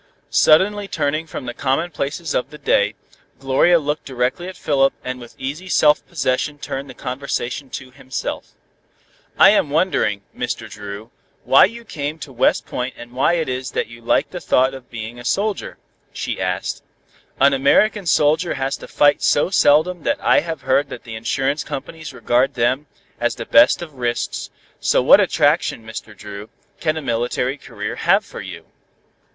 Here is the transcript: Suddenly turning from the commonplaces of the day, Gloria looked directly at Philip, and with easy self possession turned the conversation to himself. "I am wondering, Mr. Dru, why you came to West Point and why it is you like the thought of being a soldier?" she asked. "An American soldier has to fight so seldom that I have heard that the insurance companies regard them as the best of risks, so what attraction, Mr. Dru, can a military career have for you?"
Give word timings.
Suddenly 0.31 0.87
turning 0.87 1.27
from 1.27 1.45
the 1.45 1.53
commonplaces 1.53 2.33
of 2.33 2.49
the 2.49 2.57
day, 2.57 2.95
Gloria 3.37 3.77
looked 3.77 4.03
directly 4.03 4.47
at 4.47 4.57
Philip, 4.57 4.93
and 5.03 5.19
with 5.19 5.35
easy 5.37 5.69
self 5.69 6.03
possession 6.07 6.57
turned 6.57 6.89
the 6.89 6.95
conversation 6.95 7.69
to 7.69 7.91
himself. 7.91 8.53
"I 9.37 9.51
am 9.51 9.69
wondering, 9.69 10.23
Mr. 10.35 10.67
Dru, 10.67 11.11
why 11.43 11.65
you 11.65 11.85
came 11.85 12.17
to 12.17 12.33
West 12.33 12.65
Point 12.65 12.95
and 12.97 13.11
why 13.11 13.33
it 13.33 13.47
is 13.47 13.75
you 13.75 14.01
like 14.01 14.31
the 14.31 14.39
thought 14.39 14.73
of 14.73 14.89
being 14.89 15.19
a 15.19 15.23
soldier?" 15.23 15.77
she 16.11 16.41
asked. 16.41 16.81
"An 17.39 17.53
American 17.53 18.07
soldier 18.07 18.55
has 18.55 18.75
to 18.77 18.87
fight 18.87 19.21
so 19.21 19.51
seldom 19.51 20.01
that 20.01 20.19
I 20.19 20.39
have 20.39 20.61
heard 20.61 20.89
that 20.89 21.03
the 21.03 21.13
insurance 21.15 21.63
companies 21.63 22.11
regard 22.11 22.55
them 22.55 22.87
as 23.19 23.35
the 23.35 23.45
best 23.45 23.83
of 23.83 23.93
risks, 23.93 24.49
so 24.79 25.03
what 25.03 25.19
attraction, 25.21 25.85
Mr. 25.85 26.17
Dru, 26.17 26.49
can 26.79 26.97
a 26.97 27.03
military 27.03 27.59
career 27.59 27.97
have 27.97 28.25
for 28.25 28.41
you?" 28.41 28.65